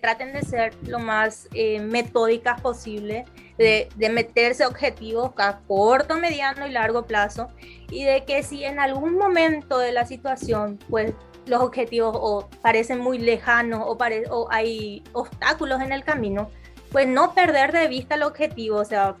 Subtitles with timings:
[0.00, 3.24] traten de ser lo más eh, metódicas posible,
[3.58, 7.48] de, de, meterse objetivos a corto, mediano y largo plazo,
[7.90, 11.14] y de que si en algún momento de la situación, pues
[11.46, 13.98] los objetivos o parecen muy lejanos o,
[14.30, 16.48] o hay obstáculos en el camino,
[16.92, 19.16] pues no perder de vista el objetivo, o sea,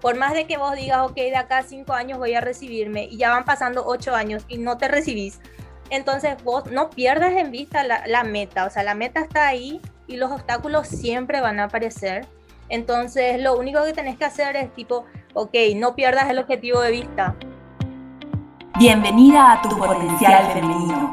[0.00, 3.04] por más de que vos digas, ok, de acá a cinco años voy a recibirme
[3.04, 5.40] y ya van pasando ocho años y no te recibís,
[5.90, 10.16] entonces vos no pierdas en vista la, meta, o sea, la meta está ahí y
[10.16, 12.26] los obstáculos siempre van a aparecer.
[12.68, 16.90] Entonces, lo único que tenés que hacer es tipo, ok, no pierdas el objetivo de
[16.90, 17.36] vista.
[18.78, 21.12] Bienvenida a tu potencial femenino.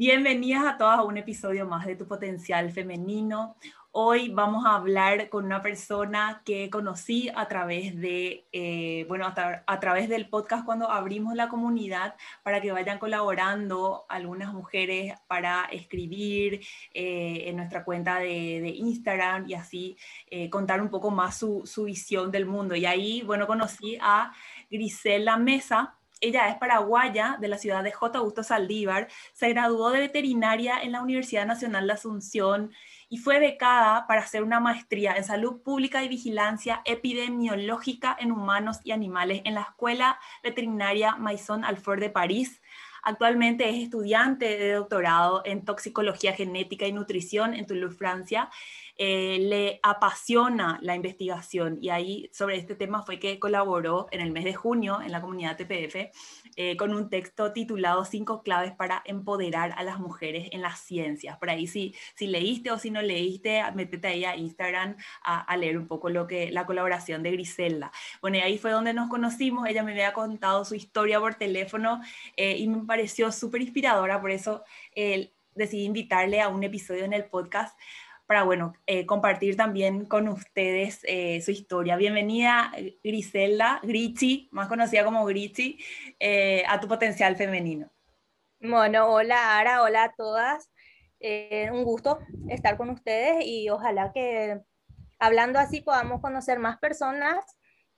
[0.00, 3.56] Bienvenidas a todas a un episodio más de Tu Potencial Femenino.
[3.90, 9.78] Hoy vamos a hablar con una persona que conocí a través de, eh, bueno, a,
[9.78, 16.62] través del podcast cuando abrimos la comunidad para que vayan colaborando algunas mujeres para escribir
[16.94, 19.98] eh, en nuestra cuenta de, Instagram y así
[20.30, 22.74] eh, contar un poco más su, su visión del mundo.
[22.74, 24.32] Y ahí, bueno, conocí a
[24.70, 28.18] Grisela Mesa, ella es paraguaya de la ciudad de J.
[28.18, 32.72] Augusto Saldívar, se graduó de veterinaria en la Universidad Nacional de Asunción
[33.08, 38.78] y fue becada para hacer una maestría en salud pública y vigilancia epidemiológica en humanos
[38.84, 42.60] y animales en la Escuela Veterinaria Maison Alfort de París.
[43.02, 48.50] Actualmente es estudiante de doctorado en toxicología genética y nutrición en Toulouse, Francia,
[49.02, 54.30] eh, le apasiona la investigación y ahí sobre este tema fue que colaboró en el
[54.30, 56.14] mes de junio en la comunidad TPF
[56.56, 61.38] eh, con un texto titulado Cinco claves para empoderar a las mujeres en las ciencias.
[61.38, 65.78] Por ahí si, si leíste o si no leíste, métete ahí a Instagram a, leer
[65.78, 67.92] un poco lo que, la colaboración de Griselda.
[68.20, 72.02] Bueno, ahí fue donde nos conocimos, ella me había contado su historia por teléfono
[72.36, 74.62] eh, y me pareció súper inspiradora, por eso
[75.54, 77.74] decidí invitarle a un episodio en el podcast
[78.30, 81.96] para, bueno, eh, compartir también con ustedes eh, su historia.
[81.96, 82.70] Bienvenida,
[83.02, 85.80] Griselda, Grichi, más conocida como Grichi,
[86.20, 87.90] eh, a tu potencial femenino.
[88.60, 90.70] Bueno, hola Ara, hola a todas.
[91.72, 94.60] un gusto estar con ustedes y ojalá que
[95.18, 97.44] hablando así podamos conocer más personas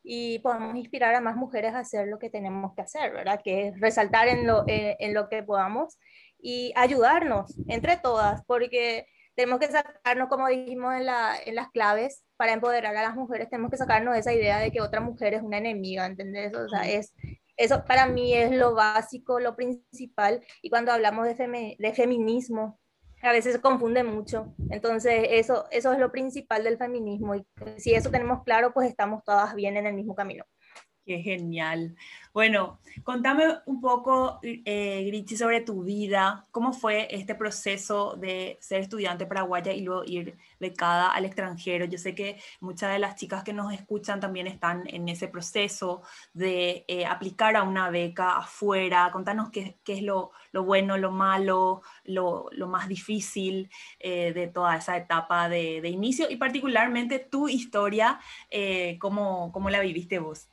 [0.02, 3.42] y podamos inspirar a más mujeres a hacer lo que tenemos que hacer, ¿verdad?
[3.44, 5.98] Que es resaltar en lo, en lo que podamos
[6.38, 12.24] y ayudarnos entre todas, porque tenemos que sacarnos, como dijimos en, la, en las claves,
[12.36, 15.42] para empoderar a las mujeres, tenemos que sacarnos esa idea de que otra mujer es
[15.42, 16.54] una enemiga, ¿entendés?
[16.54, 17.14] O sea, es,
[17.56, 22.80] eso para mí es lo básico, lo principal, y cuando hablamos de, de feminismo,
[23.22, 24.52] a veces se confunde mucho.
[24.70, 27.46] Entonces, eso, eso es lo principal del feminismo, y
[27.78, 30.44] si eso tenemos claro, pues estamos todas bien en el mismo camino.
[31.04, 31.96] Qué genial.
[32.32, 36.46] Bueno, contame un poco, eh, Grichi, sobre tu vida.
[36.52, 41.86] ¿Cómo fue este proceso de ser estudiante paraguaya y luego ir becada al extranjero?
[41.86, 46.02] Yo sé que muchas de las chicas que nos escuchan también están en ese proceso
[46.34, 49.10] de eh, aplicar a una beca afuera.
[49.12, 55.48] Contanos qué, es lo, bueno, lo malo, lo, más difícil eh, de toda esa etapa
[55.48, 58.20] de, inicio y particularmente tu historia,
[58.50, 60.51] eh, cómo la viviste vos.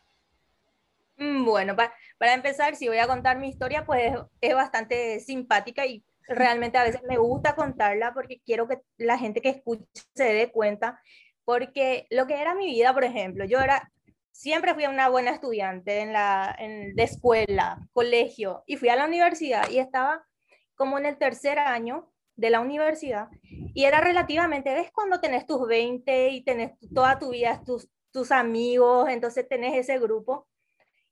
[1.20, 6.04] Mm, bueno, para empezar, si voy a contar mi historia, pues es bastante simpática y
[6.28, 9.86] realmente a veces me gusta contarla porque quiero que la gente que escuche
[10.16, 11.02] se dé cuenta,
[11.44, 13.92] porque lo que era mi vida, por ejemplo, yo era,
[14.32, 19.06] siempre fui una buena estudiante en la, en, de escuela, colegio, y fui a la
[19.06, 20.26] universidad y estaba
[20.76, 23.28] como en el tercer año de la universidad
[23.74, 28.32] y era relativamente, ves cuando tenés tus 20 y tenés toda tu vida, tus, tus
[28.32, 30.48] amigos, entonces tenés ese grupo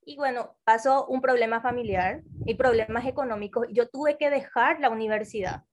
[0.07, 3.67] y bueno, pasó un problema familiar y problemas económicos.
[3.71, 5.65] Yo tuve que dejar la universidad.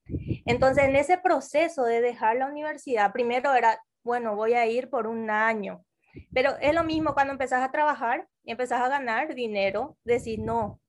[0.44, 5.06] Entonces, en ese proceso de dejar la universidad, primero era, bueno, voy a ir por
[5.06, 5.84] un año.
[6.32, 10.80] Pero es lo mismo cuando empezás a trabajar y empezás a ganar dinero, decir, no,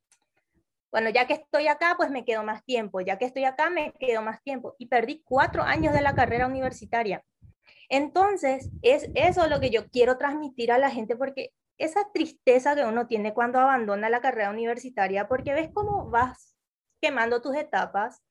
[0.91, 2.99] bueno, ya que estoy acá, pues me quedo más tiempo.
[3.01, 4.73] Ya que estoy acá, me quedo más tiempo.
[4.79, 7.23] Y perdí cuatro años de la carrera universitaria.
[7.89, 12.85] Entonces, es eso lo que yo quiero transmitir a la gente porque esa tristeza que
[12.85, 16.55] uno tiene cuando abandona la carrera universitaria, porque ves cómo vas
[17.01, 18.21] quemando tus etapas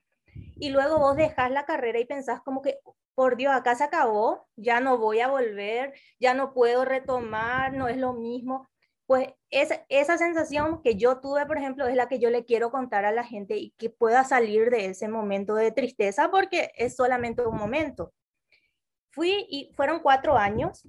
[0.56, 2.81] y luego vos dejas la carrera y pensás como que
[3.14, 7.88] por Dios, acá se acabó, ya no voy a volver, ya no puedo retomar, no
[7.88, 8.69] es lo mismo.
[9.06, 12.70] Pues esa, esa sensación que yo tuve, por ejemplo, es la que yo le quiero
[12.70, 16.97] contar a la gente y que pueda salir de ese momento de tristeza porque es
[16.97, 18.12] solamente un momento.
[19.11, 20.82] Fui y fueron cuatro años.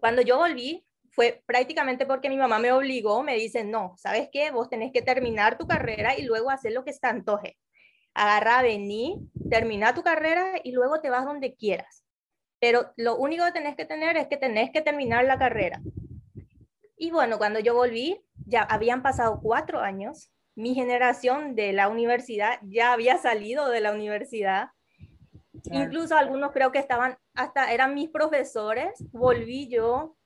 [0.00, 4.50] Cuando yo volví, fue prácticamente porque mi mamá me obligó, me dice, no, ¿sabes qué?
[4.50, 7.56] Vos tenés que terminar tu carrera y luego hacer lo que se antoje
[8.14, 12.04] agarra, vení, termina tu carrera y luego te vas donde quieras.
[12.60, 15.80] Pero lo único que tenés que tener es que tenés que terminar la carrera.
[16.96, 22.58] Y bueno, cuando yo volví, ya habían pasado cuatro años, mi generación de la universidad
[22.62, 24.68] ya había salido de la universidad.
[25.64, 30.16] Incluso algunos creo que estaban, hasta eran mis profesores, volví yo.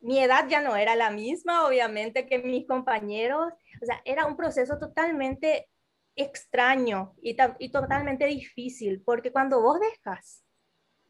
[0.00, 3.52] Mi edad ya no era la misma, obviamente, que mis compañeros.
[3.82, 5.68] O sea, era un proceso totalmente
[6.16, 10.42] extraño y, y, totalmente difícil, porque cuando vos dejas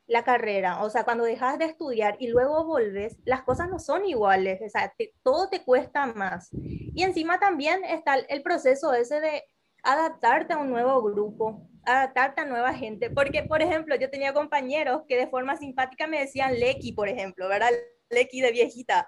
[0.06, 4.06] la carrera, o sea, cuando dejas de estudiar y luego volves, las cosas no son
[4.06, 4.92] iguales, o sea,
[5.22, 6.48] todo te cuesta más.
[6.52, 9.44] Y encima también está el proceso ese de
[9.82, 15.02] adaptarte a un nuevo grupo, adaptarte a nueva gente, porque, por ejemplo, yo tenía compañeros
[15.08, 17.70] que de forma simpática me decían Lecky, por ejemplo, ¿verdad?
[18.10, 19.06] Lecky de viejita,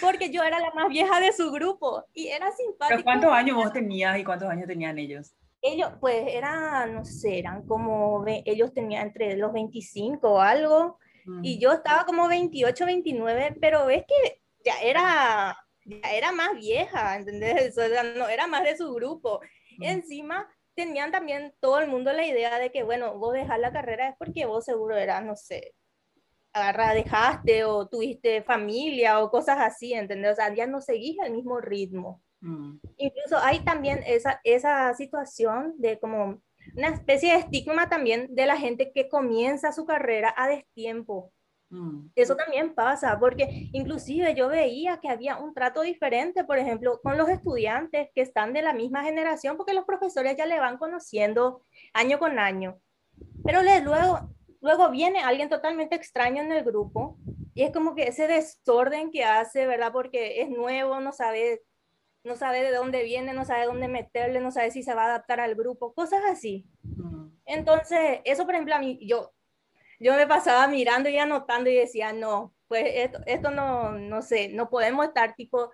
[0.00, 2.88] porque yo era la más vieja de su grupo y era simpático.
[2.88, 5.34] ¿Pero cuántos años vos tenías y cuántos años tenían ellos?
[5.62, 10.98] ellos, pues eran, no sé, eran como, ellos tenían entre los 25 o algo,
[11.42, 11.60] y mm.
[11.60, 17.76] yo estaba como 28, 29, pero ves que ya era, ya era más vieja, ¿entendés?
[18.16, 19.40] no, era más de su grupo.
[19.78, 19.84] Mm.
[19.84, 24.08] Encima tenían también todo el mundo la idea de que, bueno, vos dejar la carrera
[24.08, 25.74] es porque vos seguro eras, no sé,
[26.52, 30.32] agarra, dejaste o tuviste familia o cosas así, ¿entendés?
[30.32, 32.22] O sea, ya no seguís el mismo ritmo.
[32.40, 32.78] Mm.
[32.96, 36.40] Incluso hay también esa, esa situación de como
[36.76, 41.32] una especie de estigma también de la gente que comienza su carrera a destiempo.
[41.70, 42.08] Mm.
[42.14, 47.16] Eso también pasa, porque inclusive yo veía que había un trato diferente, por ejemplo, con
[47.16, 51.62] los estudiantes que están de la misma generación, porque los profesores ya le van conociendo
[51.94, 52.78] año con año.
[53.44, 54.30] Pero luego,
[54.62, 57.18] luego viene alguien totalmente extraño en el grupo
[57.54, 59.92] y es como que ese desorden que hace, ¿verdad?
[59.92, 61.62] Porque es nuevo, no sabe
[62.24, 65.06] no sabe de dónde viene, no sabe dónde meterle, no sabe si se va a
[65.06, 66.68] adaptar al grupo, cosas así.
[67.44, 69.32] Entonces, eso por ejemplo a mí, yo,
[69.98, 74.48] yo me pasaba mirando y anotando y decía, no, pues esto, esto no, no sé,
[74.50, 75.72] no podemos estar tipo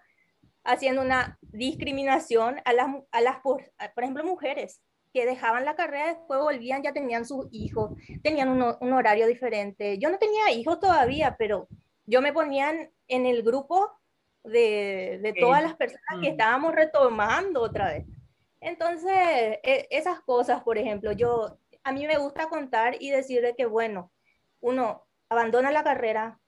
[0.64, 4.82] haciendo una discriminación a las, a las por, por ejemplo, mujeres
[5.12, 9.98] que dejaban la carrera, después volvían, ya tenían sus hijos, tenían un, un horario diferente.
[9.98, 11.68] Yo no tenía hijos todavía, pero
[12.06, 13.90] yo me ponía en el grupo
[14.44, 16.32] de, de todas las personas que mm.
[16.32, 18.06] estábamos retomando otra vez.
[18.60, 19.12] Entonces,
[19.62, 24.10] e, esas cosas, por ejemplo, yo, a mí me gusta contar y decirle que, bueno,
[24.60, 26.40] uno abandona la carrera,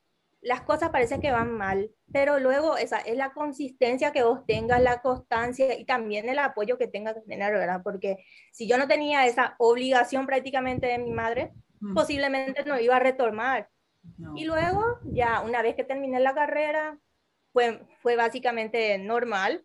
[0.42, 4.80] las cosas parecen que van mal, pero luego esa es la consistencia que vos tengas,
[4.80, 7.82] la constancia y también el apoyo que tengas que tener, ¿verdad?
[7.84, 11.94] Porque si yo no tenía esa obligación prácticamente de mi madre, mm.
[11.94, 13.68] posiblemente no iba a retomar.
[14.34, 16.98] Y luego, ya una vez que terminé la carrera,
[17.52, 19.64] fue, fue básicamente normal.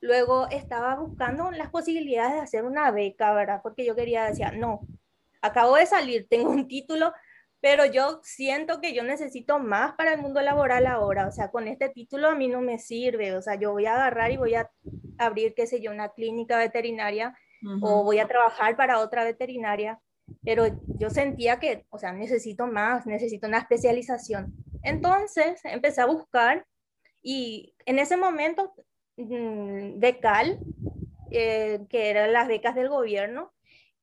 [0.00, 3.60] Luego estaba buscando las posibilidades de hacer una beca, ¿verdad?
[3.62, 4.80] Porque yo quería, decía, no,
[5.42, 7.12] acabo de salir, tengo un título,
[7.60, 11.26] pero yo siento que yo necesito más para el mundo laboral ahora.
[11.26, 13.34] O sea, con este título a mí no me sirve.
[13.36, 14.70] O sea, yo voy a agarrar y voy a
[15.18, 17.36] abrir, qué sé yo, una clínica veterinaria
[17.82, 20.00] o voy a trabajar para otra veterinaria.
[20.44, 20.66] Pero
[20.98, 24.54] yo sentía que, o sea, necesito más, necesito una especialización.
[24.82, 26.64] Entonces empecé a buscar
[27.22, 28.72] y en ese momento,
[29.16, 30.60] mm, Becal,
[31.30, 33.52] eh, que eran las becas del gobierno,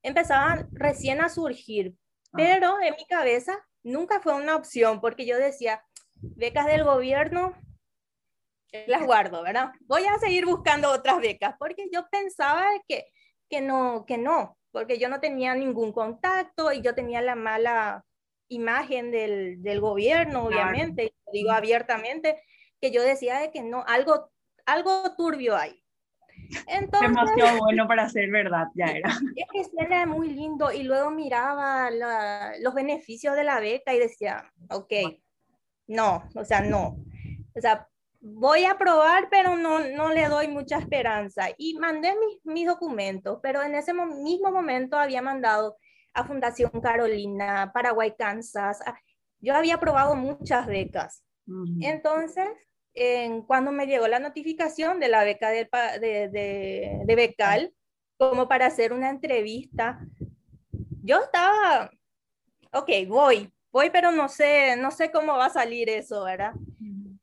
[0.04, 1.96] empezaban recién a surgir.
[2.36, 5.84] Pero en mi cabeza nunca fue una opción porque yo decía,
[6.22, 7.54] becas del gobierno,
[8.88, 9.72] las guardo, ¿verdad?
[9.82, 13.06] Voy a seguir buscando otras becas porque yo pensaba que,
[13.50, 18.04] que, no, que no, porque yo no tenía ningún contacto y yo tenía la mala
[18.48, 22.42] imagen del, del gobierno, obviamente, digo abiertamente,
[22.82, 24.30] que yo decía de que no, algo,
[24.66, 25.82] algo turbio hay.
[26.68, 29.10] Entonces, Demasiado bueno para ser verdad, ya era.
[29.54, 34.52] Es que era muy lindo y luego miraba los beneficios de la beca y decía,
[34.70, 34.94] ok,
[35.88, 36.98] no, o sea, no.
[37.56, 37.88] O sea,
[38.20, 41.48] voy a probar, pero no, no le doy mucha esperanza.
[41.58, 45.78] Y mandé mis, mis documentos, pero en ese mismo momento había mandado
[46.14, 48.80] a Fundación Carolina, Paraguay, Kansas.
[49.40, 51.24] Yo había probado muchas becas.
[51.82, 52.48] Entonces,
[53.48, 55.68] cuando me llegó la notificación de la beca de,
[56.00, 57.74] de, de, Becal,
[58.18, 60.00] como para hacer una entrevista,
[61.04, 61.92] yo estaba,
[62.72, 66.54] ok, voy, voy, pero no sé, no sé cómo va a salir eso, ¿verdad?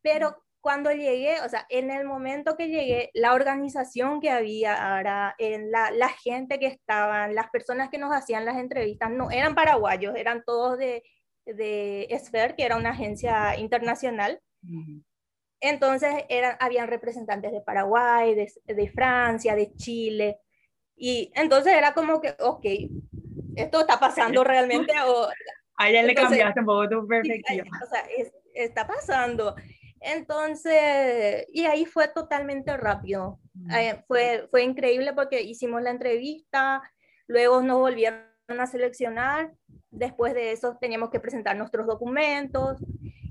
[0.02, 5.35] Pero cuando llegué, o sea, en el momento que llegué, la organización que había ahora,
[5.38, 9.55] en la, la, gente que estaban, las personas que nos hacían las entrevistas, no eran
[9.55, 11.02] paraguayos, eran todos de,
[11.47, 14.41] de Esfer, que era una agencia internacional.
[15.62, 20.40] Entonces, eran, habían representantes de Paraguay, de, de, Francia, de Chile.
[20.97, 22.66] Y entonces era como que, ok,
[23.54, 24.92] esto está pasando realmente.
[25.07, 25.28] O,
[25.76, 27.64] a ella le cambiaste un poco tu perspectiva.
[27.81, 28.02] o sea,
[28.54, 29.54] está pasando.
[30.00, 33.38] Entonces, y ahí fue totalmente rápido.
[33.73, 36.83] Eh, fue, fue increíble porque hicimos la entrevista,
[37.28, 39.52] luego nos volvieron a seleccionar,
[39.90, 42.83] después de eso teníamos que presentar nuestros documentos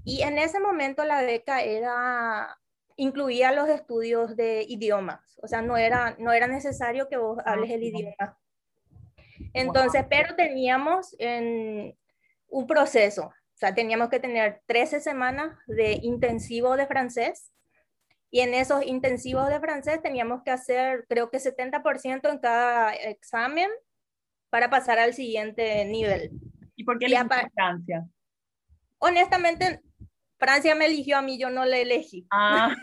[0.03, 2.57] y en ese momento la beca era
[2.95, 7.71] incluía los estudios de idiomas, o sea, no era, no era necesario que vos hables
[7.71, 8.37] el idioma.
[9.53, 11.97] Entonces, pero teníamos en
[12.47, 17.51] un proceso, o sea, teníamos que tener 13 semanas de intensivo de francés
[18.29, 23.69] y en esos intensivos de francés teníamos que hacer, creo que 70% en cada examen
[24.49, 26.31] para pasar al siguiente nivel.
[26.75, 27.27] ¿Y por qué la?
[28.99, 29.81] Honestamente,
[30.41, 32.25] Francia me eligió a mí, yo no le elegí.
[32.31, 32.75] Ah.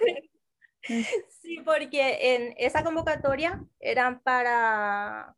[1.42, 5.34] sí, porque en esa convocatoria eran para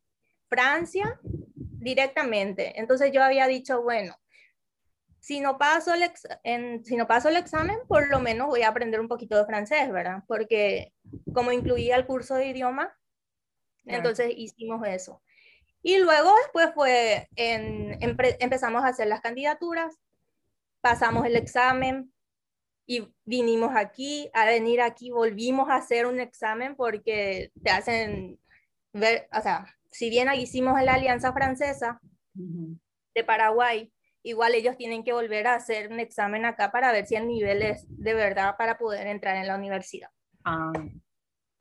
[0.47, 2.79] Francia directamente.
[2.79, 4.15] Entonces yo había dicho, bueno,
[5.19, 6.03] si no paso el,
[6.43, 9.45] en, si no paso el examen, por lo menos voy a aprender un poquito de
[9.47, 10.23] francés, ¿verdad?
[10.27, 10.93] Porque
[11.33, 12.95] como incluía el curso de idioma,
[13.85, 15.23] entonces hicimos eso.
[15.81, 19.99] Y luego después fue, en, empezamos a hacer las candidaturas,
[20.81, 22.11] pasamos el examen
[22.85, 28.39] y vinimos aquí, a venir aquí volvimos a hacer un examen porque te hacen
[28.91, 32.01] ver, o sea, si bien hicimos la Alianza Francesa
[32.33, 37.15] de Paraguay, igual ellos tienen que volver a hacer un examen acá para ver si
[37.15, 40.09] el nivel es de verdad para poder entrar en la universidad.
[40.43, 40.73] Ah.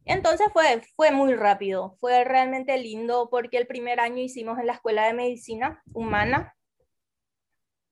[0.04, 4.72] Entonces fue, fue muy rápido, fue realmente lindo porque el primer año hicimos en la
[4.74, 6.56] Escuela de Medicina Humana,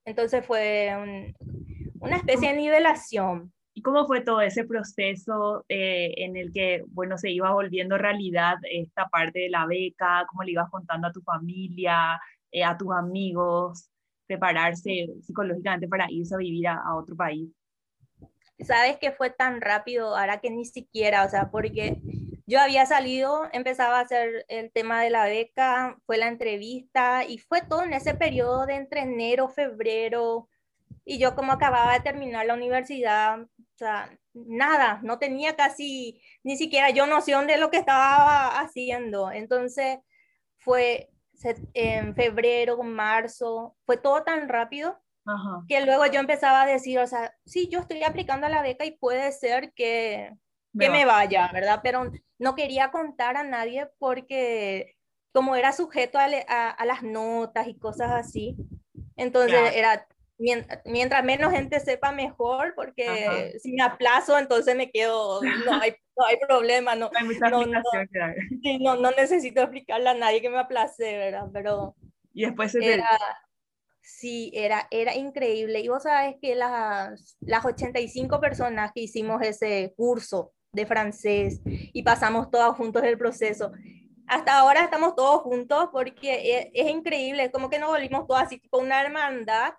[0.08, 0.90] entonces fue
[2.00, 3.52] una especie de nivelación.
[3.74, 8.56] ¿Y cómo fue todo ese proceso eh, en el que, bueno, se iba volviendo realidad
[8.70, 10.26] esta parte de la beca?
[10.28, 13.88] ¿Cómo le ibas contando a tu familia, eh, a tus amigos?
[14.28, 17.50] prepararse psicológicamente para irse a vivir a, otro país.
[18.60, 22.00] Sabes que fue tan rápido, ahora que ni siquiera, o sea, porque
[22.48, 27.36] yo había salido, empezaba a hacer el tema de la beca, fue la entrevista y
[27.36, 30.48] fue todo en ese periodo de entre enero, febrero,
[31.04, 36.56] y yo como acababa de terminar la universidad, o sea, nada, no tenía casi ni
[36.56, 39.30] siquiera yo noción de lo que estaba haciendo.
[39.30, 39.98] Entonces
[40.56, 41.10] fue
[41.74, 44.98] en febrero, marzo, fue todo tan rápido
[45.68, 48.86] que luego yo empezaba a decir, o sea, sí, yo estoy aplicando a la beca
[48.86, 50.32] y puede ser que,
[50.72, 51.80] me, que me vaya, ¿verdad?
[51.82, 54.96] Pero no quería contar a nadie porque
[55.32, 58.56] como era sujeto a, a, las notas y cosas así,
[59.16, 60.06] entonces era
[60.38, 66.24] mientras menos gente sepa mejor, porque si me aplazo, entonces me quedo, no hay, no
[66.24, 67.10] hay problema, no,
[67.50, 67.66] no,
[68.80, 71.46] no, no, necesito explicarle a nadie que me aplace, ¿verdad?
[71.52, 71.96] Pero
[72.32, 73.08] y después era,
[74.00, 75.80] sí, era, era increíble.
[75.80, 82.02] Y vos sabes que las, las 85 personas que hicimos ese curso de francés y
[82.02, 83.72] pasamos todos juntos el proceso,
[84.26, 88.58] hasta ahora estamos todos juntos porque es, es increíble, como que nos volvimos todos así,
[88.58, 89.74] tipo una hermandad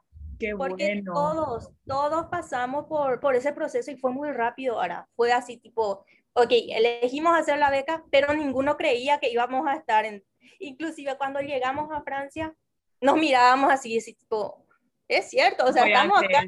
[0.57, 5.07] porque todos, todos pasamos por, por ese proceso y fue muy rápido ahora.
[5.15, 10.05] Fue así tipo, ok, elegimos hacer la beca, pero ninguno creía que íbamos a estar
[10.05, 10.23] en...
[10.59, 12.53] Inclusive cuando llegamos a Francia,
[13.01, 14.65] nos mirábamos así, así tipo,
[15.07, 16.45] es cierto, o sea, estamos acá.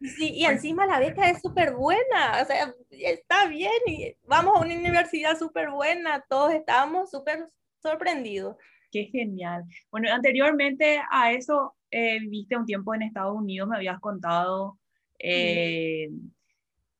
[0.00, 4.60] Sí, y encima la beca es súper buena, o sea, está bien, y vamos a
[4.60, 7.48] una universidad súper buena, todos estábamos súper
[7.82, 8.56] sorprendidos.
[8.92, 9.64] Qué genial.
[9.90, 14.78] Bueno, anteriormente a eso, eh, viviste un tiempo en Estados Unidos, me habías contado,
[15.18, 16.10] eh,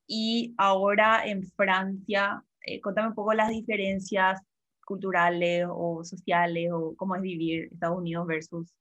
[0.06, 4.40] y ahora en Francia, eh, contame un poco las diferencias
[4.84, 8.72] culturales o sociales o cómo es vivir Estados Unidos versus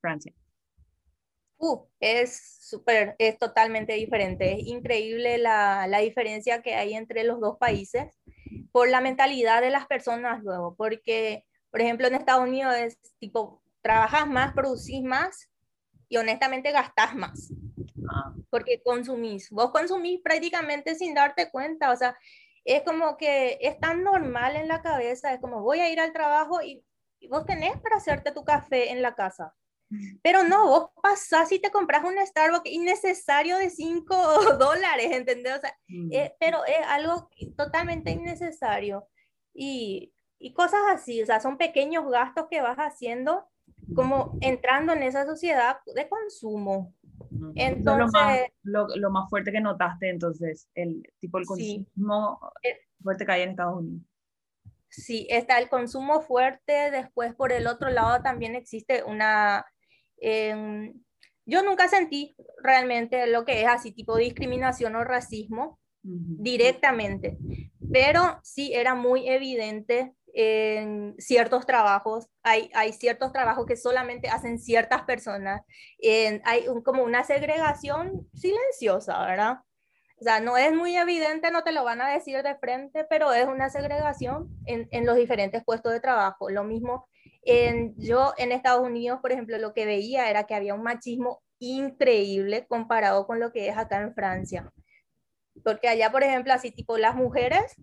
[0.00, 0.32] Francia.
[1.58, 4.52] Uh, es súper, es totalmente diferente.
[4.52, 8.14] Es increíble la, la, diferencia que hay entre los dos países
[8.72, 13.62] por la mentalidad de las personas luego, porque, por ejemplo, en Estados Unidos es tipo,
[13.82, 15.50] trabajas más, producís más
[16.08, 17.52] y honestamente gastás más.
[18.10, 18.34] Ah.
[18.50, 19.50] Porque consumís.
[19.50, 21.92] Vos consumís prácticamente sin darte cuenta.
[21.92, 22.16] O sea,
[22.64, 25.32] es como que es tan normal en la cabeza.
[25.32, 26.84] Es como voy a ir al trabajo y,
[27.28, 29.54] vos tenés para hacerte tu café en la casa.
[30.22, 34.14] Pero no, vos pasás y te compras un Starbucks innecesario de 5
[34.58, 35.56] dólares, ¿entendés?
[35.56, 36.12] O sea, mm.
[36.12, 39.08] eh, pero es algo totalmente innecesario.
[39.54, 43.48] Y, y, cosas así, o sea, son pequeños gastos que vas haciendo
[43.94, 46.94] como entrando en esa sociedad de consumo.
[47.54, 48.06] Entonces,
[48.62, 53.32] lo más, lo, más, fuerte que notaste entonces, el tipo el consumo eh, fuerte que
[53.32, 54.02] hay en Estados Unidos.
[54.88, 59.66] Sí, está el consumo fuerte, después por el otro lado también existe una...
[60.20, 60.94] Em,
[61.46, 67.38] yo nunca sentí realmente lo que es así tipo discriminación o racismo directamente,
[67.92, 74.58] pero sí era muy evidente en ciertos trabajos, hay, hay ciertos trabajos que solamente hacen
[74.58, 75.62] ciertas personas,
[76.44, 79.58] hay como una segregación silenciosa, ¿verdad?
[80.20, 83.32] O sea, no es muy evidente, no te lo van a decir de frente, pero
[83.32, 86.50] es una segregación en, en los diferentes puestos de trabajo.
[86.50, 87.07] Lo mismo,
[87.42, 91.42] en, yo en Estados Unidos, por ejemplo, lo que veía era que había un machismo
[91.58, 94.72] increíble comparado con lo que es acá en Francia.
[95.64, 97.74] Porque allá, por ejemplo, así tipo las mujeres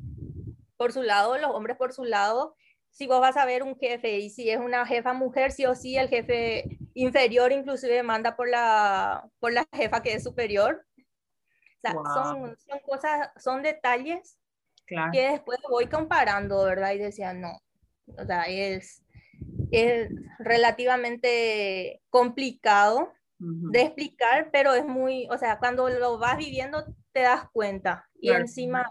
[0.77, 2.55] por su lado, los hombres por su lado,
[2.89, 5.75] si vos vas a ver un jefe y si es una jefa mujer, sí o
[5.75, 10.85] sí el jefe inferior inclusive manda por la, por la jefa que es superior
[11.93, 14.37] son, son, cosas, son detalles
[14.85, 16.93] que después voy comparando, ¿verdad?
[16.93, 17.59] Y decía, no,
[18.17, 19.03] o sea, es,
[19.75, 27.21] es relativamente complicado de explicar, pero es muy, o sea, cuando lo vas viviendo te
[27.21, 28.07] das cuenta.
[28.19, 28.87] Y encima,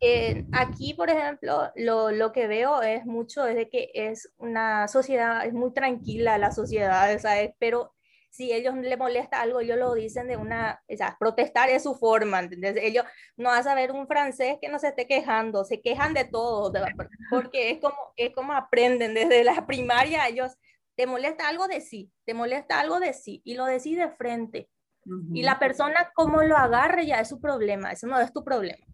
[0.00, 4.86] eh, aquí, por ejemplo, lo, lo, que veo es mucho es de que es una
[4.86, 7.52] sociedad, es muy tranquila la sociedad, ¿sabes?
[7.58, 7.94] Pero
[8.34, 11.94] si ellos le molesta algo, ellos lo dicen de una, o sea, protestar es su
[11.94, 12.74] forma, ¿entendés?
[12.80, 13.04] Ellos
[13.36, 16.72] no vas a ver un francés que no se esté quejando, se quejan de todo,
[17.30, 20.56] porque es como, es como aprenden desde la primaria, ellos,
[20.96, 24.68] te molesta algo de sí, te molesta algo de sí, y lo decís de frente.
[25.32, 28.84] Y la persona como lo agarre ya es su problema, eso no es tu problema.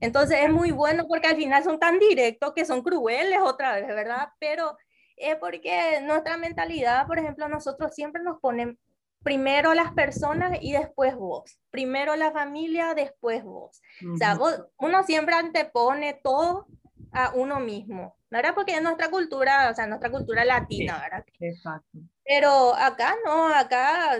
[0.00, 3.86] Entonces es muy bueno porque al final son tan directos que son crueles otra vez,
[3.86, 4.30] ¿verdad?
[4.40, 4.76] Pero
[5.16, 8.78] es porque nuestra mentalidad, por ejemplo, nosotros siempre nos ponen
[9.22, 11.58] primero las personas y después vos.
[11.70, 13.80] Primero la familia, después vos.
[14.12, 14.38] O sea,
[14.78, 16.66] uno siempre antepone todo
[17.12, 18.54] a uno mismo, ¿verdad?
[18.54, 21.24] Porque es nuestra cultura, o sea, nuestra cultura latina, ¿verdad?
[21.40, 21.98] Exacto.
[22.24, 24.16] Pero acá no, acá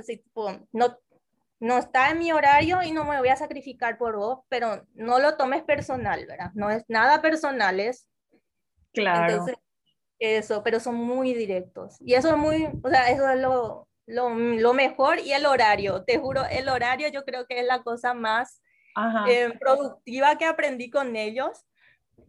[0.73, 0.99] no,
[1.61, 5.19] no está en mi horario y no me voy a sacrificar por vos, pero no
[5.19, 6.51] lo tomes personal, ¿verdad?
[6.55, 8.09] No es nada personal, es...
[8.93, 9.45] Claro
[10.19, 11.97] eso, pero son muy directos.
[12.01, 16.05] Y eso es muy, o sea, eso es lo, lo, lo mejor y el horario.
[16.05, 18.61] Te juro, el horario yo creo que es la cosa más
[19.29, 21.65] eh, productiva que aprendí con ellos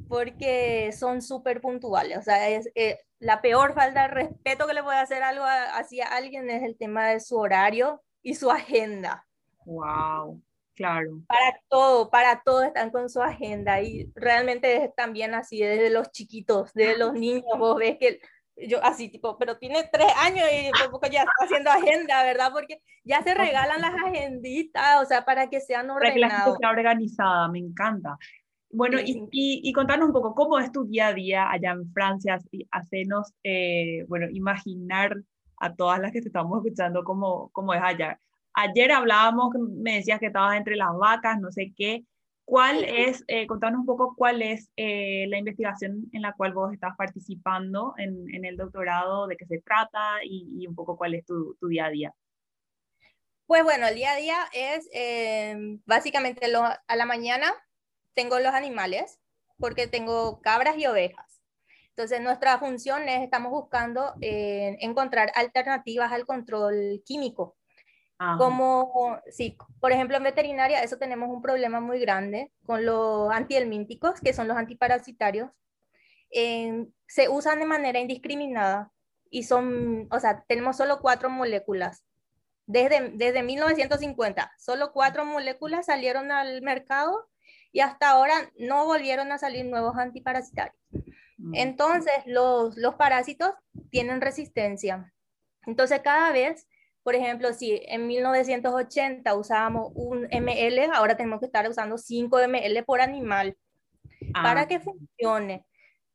[0.07, 2.17] porque son súper puntuales.
[2.17, 6.07] O sea, es eh, la peor falta de respeto que le puede hacer algo hacia
[6.07, 9.25] alguien es el tema de su horario y su agenda.
[9.65, 10.41] Wow.
[10.75, 11.21] Claro.
[11.27, 16.11] Para todo, para todo están con su agenda y realmente es también así desde los
[16.11, 18.19] chiquitos, desde los niños, vos ves que
[18.57, 22.51] yo así tipo, pero tiene tres años y poco ya está haciendo agenda, ¿verdad?
[22.53, 27.59] Porque ya se regalan las agenditas, o sea, para que sean que la organizada, me
[27.59, 28.17] encanta.
[28.71, 32.39] Bueno, y, y, contanos un poco, ¿cómo es tu día a día allá en Francia?
[32.71, 35.15] Hacenos, eh, bueno, imaginar
[35.57, 38.19] a todas las que te estamos escuchando cómo, cómo es allá.
[38.57, 42.05] Ayer hablábamos, me decías que estabas entre las vacas, no sé qué.
[42.45, 46.71] ¿Cuál es, eh, contanos un poco cuál es eh, la investigación en la cual vos
[46.71, 51.25] estás participando en, en el doctorado, de qué se trata y, un poco cuál es
[51.25, 52.13] tu, tu, día a día?
[53.45, 57.51] Pues bueno, el día a día es eh, básicamente lo, a la mañana
[58.13, 59.19] tengo los animales
[59.59, 61.41] porque tengo cabras y ovejas.
[61.89, 67.55] Entonces nuestra función es, estamos buscando encontrar alternativas al control químico
[68.37, 74.21] como, sí, por ejemplo, en veterinaria, eso tenemos un problema muy grande con los antihelmínticos,
[74.21, 75.49] que son los antiparasitarios.
[76.29, 78.91] se usan de manera indiscriminada
[79.29, 82.05] y son, o sea, tenemos solo cuatro moléculas.
[82.67, 87.27] Desde, desde 1950, solo cuatro moléculas salieron al mercado
[87.71, 90.75] y hasta ahora no volvieron a salir nuevos antiparasitarios.
[91.37, 91.55] Mm.
[91.55, 93.51] Entonces, los, los parásitos
[93.91, 95.13] tienen resistencia.
[95.67, 96.67] Entonces, cada vez
[97.05, 102.83] por ejemplo, si en 1980 usábamos un ml, ahora tenemos que estar usando 5 ml
[102.83, 103.55] por animal
[104.33, 104.67] para ah.
[104.67, 105.67] que funcione.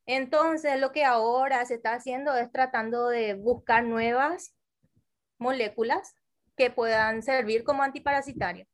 [0.05, 4.53] Entonces, lo que ahora se está haciendo es tratando de buscar nuevas
[5.38, 6.16] moléculas
[6.57, 8.66] que puedan servir como antiparasitario.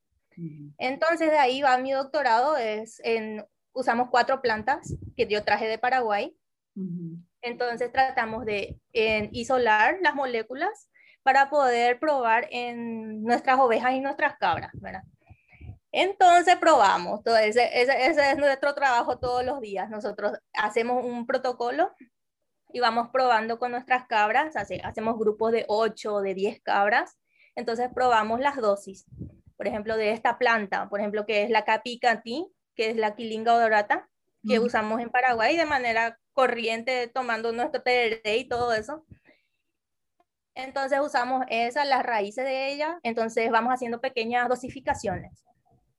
[0.79, 5.76] Entonces, de ahí va mi doctorado, es en, usamos cuatro plantas que yo traje de
[5.76, 6.35] Paraguay.
[7.42, 10.88] Entonces, tratamos de en, isolar las moléculas
[11.27, 15.03] para poder probar en nuestras ovejas y nuestras cabras, ¿verdad?
[15.91, 19.91] Entonces probamos, todo ese, ese, ese, es nuestro trabajo todos los días.
[19.91, 21.91] Nosotros hacemos un protocolo
[22.73, 27.19] y vamos probando con nuestras cabras, hacemos grupos de 8 o de 10 cabras,
[27.57, 29.05] entonces probamos las dosis.
[29.57, 33.53] Por ejemplo, de esta planta, por ejemplo, que es la capicati, que es la quilinga
[33.53, 34.09] odorata,
[34.49, 39.05] que usamos en Paraguay de manera corriente, tomando nuestro tereré y todo eso.
[40.57, 45.45] Entonces usamos esas, las raíces de ella, entonces vamos haciendo pequeñas dosificaciones.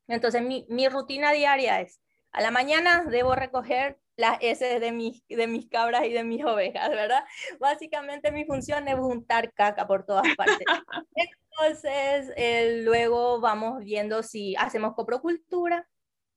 [0.07, 5.23] Entonces mi, mi rutina diaria es, a la mañana debo recoger las heces de mis,
[5.27, 7.23] de mis cabras y de mis ovejas, ¿verdad?
[7.59, 10.65] Básicamente mi función es juntar caca por todas partes.
[11.15, 15.87] Entonces, eh, luego vamos viendo si hacemos coprocultura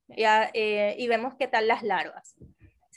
[0.09, 2.37] ya, eh, y vemos qué tal las larvas.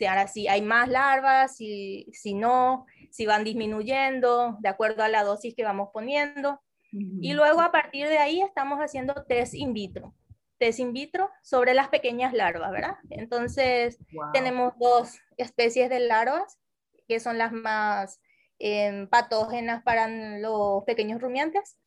[0.04, 5.08] Si ahora si hay más larvas, si, si no, si van disminuyendo de acuerdo a
[5.08, 6.62] la dosis que vamos poniendo.
[6.92, 10.14] Y luego a partir de ahí estamos haciendo test in vitro
[10.60, 12.98] test in vitro sobre las pequeñas larvas, ¿verdad?
[13.10, 13.98] Entonces,
[14.34, 16.60] tenemos dos especies de larvas
[17.08, 18.22] que son las más
[18.60, 20.08] em, patógenas para
[20.40, 21.78] los pequeños rumiantes.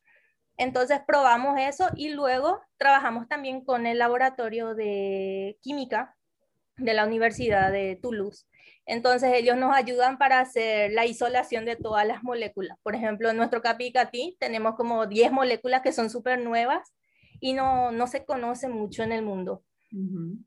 [0.57, 6.16] Entonces, probamos eso y luego trabajamos también con el laboratorio de química
[6.77, 8.45] de la Universidad de Toulouse.
[8.85, 12.77] Entonces, ellos nos ayudan para hacer la isolación de todas las moléculas.
[12.83, 16.93] Por ejemplo, en nuestro CAPICATI tenemos como 10 moléculas que son súper nuevas
[17.41, 19.63] y no, no se conoce mucho en el mundo.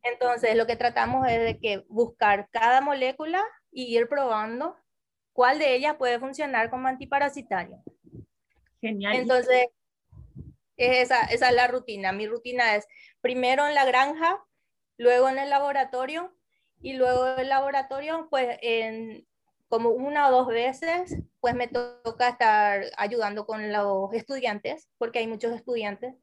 [0.02, 4.76] Entonces, lo que tratamos es de que buscar cada molécula y ir probando
[5.32, 7.82] cuál de ellas puede funcionar como antiparasitario.
[8.80, 9.16] Genial.
[9.16, 9.68] Entonces,
[10.76, 12.12] esa, esa es la rutina.
[12.12, 12.86] Mi rutina es
[13.20, 14.42] primero en la granja,
[15.00, 16.30] luego en el laboratorio
[16.82, 19.26] y luego el laboratorio, pues en,
[19.68, 25.26] como una o dos veces, pues me toca estar ayudando con los estudiantes, porque hay
[25.26, 26.14] muchos estudiantes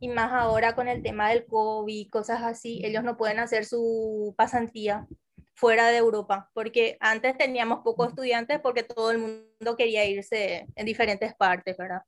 [0.00, 4.34] y más ahora con el tema del COVID, cosas así, ellos no pueden hacer su
[4.36, 5.06] pasantía
[5.54, 10.86] fuera de Europa, porque antes teníamos pocos estudiantes porque todo el mundo quería irse en
[10.86, 12.02] diferentes partes, ¿verdad?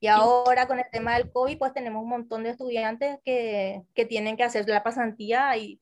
[0.00, 4.06] Y ahora con el tema del COVID, pues tenemos un montón de estudiantes que, que
[4.06, 5.80] tienen que hacer la pasantía y,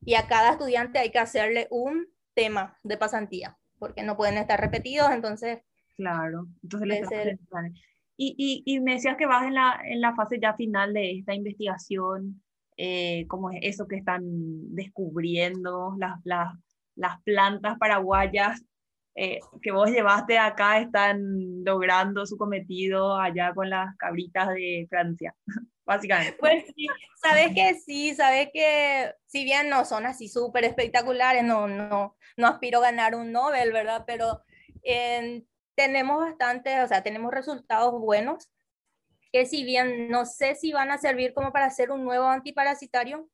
[0.00, 4.60] y, a cada estudiante hay que hacerle un tema de pasantía, porque no pueden estar
[4.60, 5.60] repetidos, entonces...
[5.96, 7.38] Claro, entonces
[8.20, 11.34] y, y, me decías que vas en la, en la fase ya final de esta
[11.34, 12.42] investigación,
[12.76, 14.22] eh, como es eso que están
[14.74, 16.52] descubriendo, las, las,
[16.96, 18.60] las plantas paraguayas
[19.20, 25.34] eh, que vos llevaste acá están logrando su cometido allá con las cabritas de Francia,
[25.84, 26.36] básicamente.
[26.38, 26.86] Pues sí,
[27.20, 32.46] sabes que sí, sabes que si bien no son así súper espectaculares, no, no, no
[32.46, 34.04] aspiro a ganar un Nobel, ¿verdad?
[34.06, 34.40] Pero
[34.84, 38.48] en tenemos bastante, o sea, tenemos resultados buenos,
[39.32, 43.28] que si bien no sé si van a servir como para hacer un nuevo antiparasitario,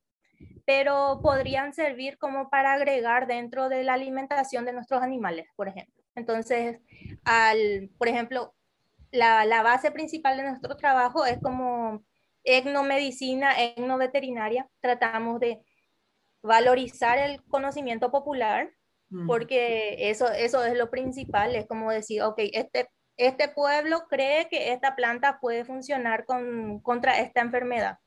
[0.66, 6.02] pero podrían servir como para agregar dentro de la alimentación de nuestros animales, por ejemplo.
[6.14, 6.80] Entonces,
[7.24, 8.54] al, por ejemplo,
[9.10, 12.04] la, la base principal de nuestro trabajo es como
[12.44, 14.68] etnomedicina, etnoveterinaria.
[14.80, 15.60] Tratamos de
[16.42, 18.70] valorizar el conocimiento popular
[19.26, 24.72] porque eso, eso es lo principal, es como decir, ok, este, este pueblo cree que
[24.72, 27.98] esta planta puede funcionar con, contra esta enfermedad.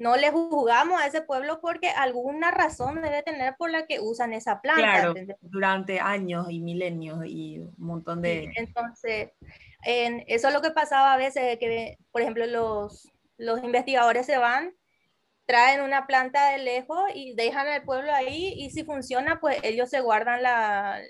[0.00, 4.32] No le juzgamos a ese pueblo porque alguna razón debe tener por la que usan
[4.32, 5.12] esa planta.
[5.12, 8.50] Claro, durante años y milenios y un montón de...
[8.56, 9.28] entonces,
[9.84, 14.38] en, eso es lo que pasaba a veces, que por ejemplo los, los investigadores se
[14.38, 14.74] van
[15.44, 19.90] traen una planta de lejos y dejan al pueblo ahí y si funciona, pues ellos
[19.90, 21.02] se guardan la,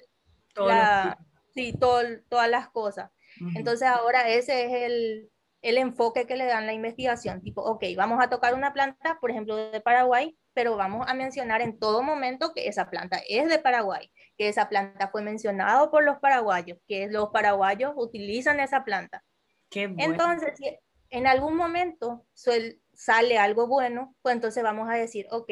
[1.55, 3.11] sí, todo, todas las cosas.
[3.55, 5.31] Entonces ahora ese es el,
[5.63, 9.31] el, enfoque que le dan la investigación, tipo, ok, vamos a tocar una planta, por
[9.31, 13.59] ejemplo, de Paraguay, pero vamos a mencionar en todo momento que esa planta es de
[13.59, 19.23] Paraguay, que esa planta fue mencionada por los paraguayos, que los paraguayos utilizan esa planta.
[19.71, 20.77] Qué Entonces, si
[21.11, 25.51] en algún momento suel, sale algo bueno, pues entonces vamos a decir, ok,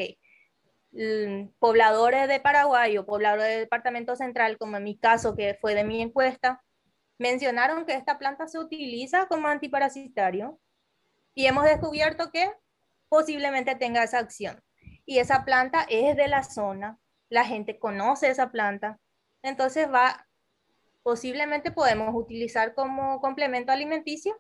[1.59, 5.85] pobladores de Paraguay o pobladores del Departamento Central, como en mi caso, que fue de
[5.85, 6.63] mi encuesta,
[7.19, 10.59] mencionaron que esta planta se utiliza como antiparasitario
[11.35, 12.51] y hemos descubierto que
[13.09, 14.63] posiblemente tenga esa acción.
[15.05, 19.01] Y esa planta es de la zona, la gente conoce esa planta,
[19.43, 20.27] entonces va,
[21.03, 24.37] posiblemente podemos utilizar como complemento alimenticio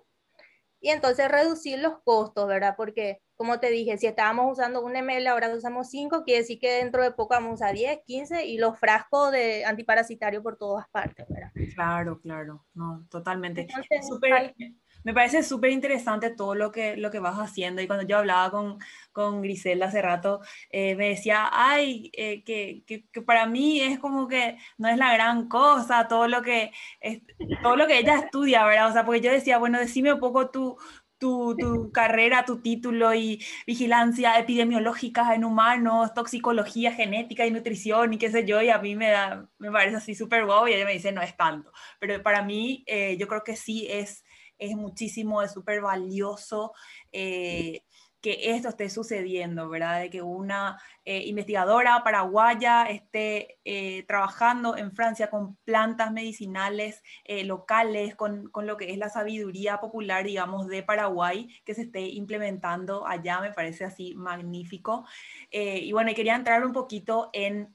[0.80, 2.74] y entonces reducir los costos, ¿verdad?
[2.76, 6.72] Porque, como te dije, si estábamos usando un ml, ahora usamos 5, quiere decir que
[6.72, 11.24] dentro de poco vamos a 10, 15 y los frascos de antiparasitario por todas partes,
[11.28, 11.52] ¿verdad?
[11.72, 13.68] Claro, claro, no, totalmente.
[14.02, 14.56] Super,
[15.04, 18.50] me parece súper interesante todo lo que, lo que vas haciendo y cuando yo hablaba
[18.50, 18.78] con,
[19.12, 24.00] con Griselda hace rato, eh, me decía, ay, eh, que, que, que, para mí es
[24.00, 27.22] como que no es la gran cosa todo lo que, es,
[27.62, 28.88] todo lo que ella estudia, ¿verdad?
[28.88, 30.76] O sea, porque yo decía, bueno, decime un poco tu,
[31.18, 38.18] tu, tu, carrera, tu título y vigilancia epidemiológica en humanos, toxicología genética y nutrición y
[38.18, 40.84] qué sé yo, y a mí me, da, me parece así súper guau y ella
[40.84, 41.72] me dice, no es tanto.
[42.00, 44.24] Pero para mí, eh, yo creo que sí es,
[44.58, 46.72] es muchísimo, es súper valioso.
[47.12, 47.82] Eh,
[48.28, 50.02] que esto esté sucediendo, ¿verdad?
[50.02, 57.44] De que una eh, investigadora paraguaya esté eh, trabajando en Francia con plantas medicinales eh,
[57.44, 62.00] locales, con, con, lo que es la sabiduría popular, digamos, de Paraguay, que se esté
[62.00, 65.06] implementando allá, me parece así magnífico.
[65.50, 67.74] y bueno, quería entrar un poquito en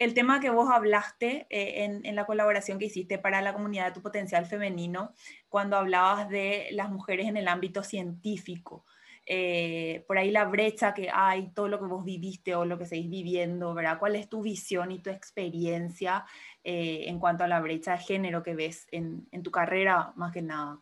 [0.00, 3.92] el tema que vos hablaste en, en, la colaboración que hiciste para la comunidad de
[3.92, 5.12] tu potencial femenino,
[5.48, 8.84] cuando hablabas de las mujeres en el ámbito científico.
[9.30, 12.86] Eh, por ahí la brecha que hay, todo lo que vos viviste o lo que
[12.86, 13.98] seguís viviendo, ¿verdad?
[13.98, 16.24] ¿Cuál es tu visión y tu experiencia
[16.64, 20.32] eh, en cuanto a la brecha de género que ves en, en tu carrera, más
[20.32, 20.80] que nada?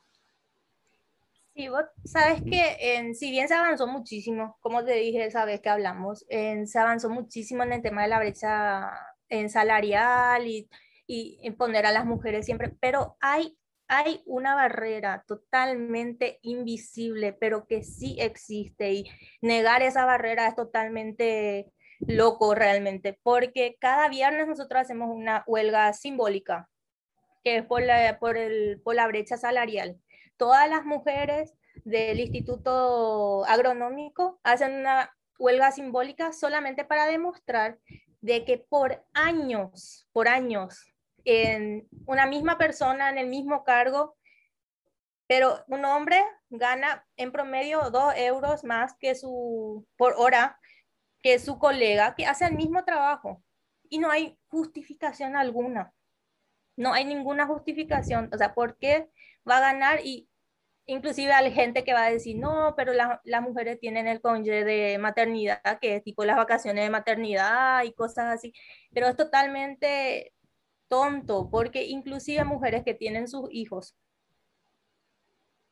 [1.57, 5.61] Sí, vos sabes que en, si bien se avanzó muchísimo, como te dije esa vez
[5.61, 8.93] que hablamos, en, se avanzó muchísimo en el tema de la brecha
[9.29, 10.69] en salarial y,
[11.09, 13.57] y en poner a las mujeres siempre, pero hay
[13.89, 21.73] hay una barrera totalmente invisible, pero que sí existe y negar esa barrera es totalmente
[22.01, 26.69] loco realmente, porque cada viernes nosotros hacemos una huelga simbólica,
[27.45, 29.97] que es por la, por el, por la brecha salarial.
[30.37, 37.79] Todas las mujeres del Instituto Agronómico hacen una huelga simbólica solamente para demostrar
[38.21, 40.96] de que por años, por años,
[41.27, 44.17] en una misma persona en el mismo cargo,
[45.27, 50.59] pero un hombre gana en promedio dos euros más que su, por hora
[51.21, 53.43] que su colega que hace el mismo trabajo
[53.89, 55.93] y no hay justificación alguna.
[56.77, 58.31] No hay ninguna justificación.
[58.33, 59.09] O sea, ¿por qué
[59.49, 60.01] va a ganar?
[60.05, 60.29] Y
[60.87, 64.99] inclusive hay gente que va a decir, no, pero las mujeres tienen el cónyuge de
[64.99, 68.53] maternidad, que es tipo las vacaciones de maternidad y cosas así,
[68.93, 70.33] pero es totalmente
[70.89, 73.97] tonto, porque inclusive mujeres que tienen sus hijos,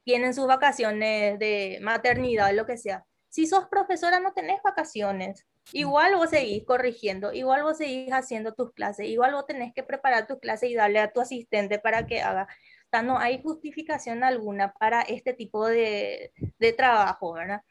[0.04, 3.04] tienen sus vacaciones de maternidad, lo que sea.
[3.28, 5.46] Si sos profesora no tenés vacaciones.
[5.72, 10.26] Igual vos seguís corrigiendo, igual vos seguís haciendo tus clases, igual vos tenés que preparar
[10.26, 12.46] tus clases y darle a tu asistente para que haga.
[12.86, 17.62] O sea, no hay justificación alguna para este tipo de, de trabajo, ¿verdad?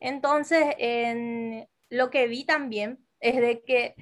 [0.00, 3.94] Entonces, en, lo que vi también es de que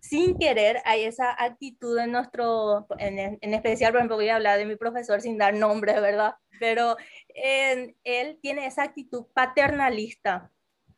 [0.00, 4.58] sin querer hay esa actitud en nuestro, en, en, especial, por ejemplo, voy a hablar
[4.58, 6.34] de mi profesor sin dar nombre, ¿verdad?
[6.58, 6.96] Pero
[7.28, 10.50] él tiene esa actitud paternalista.